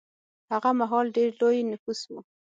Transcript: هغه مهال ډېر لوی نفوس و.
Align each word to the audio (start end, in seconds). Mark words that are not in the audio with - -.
هغه 0.51 0.69
مهال 0.79 1.05
ډېر 1.17 1.29
لوی 1.41 1.59
نفوس 1.71 1.99
و. 2.09 2.13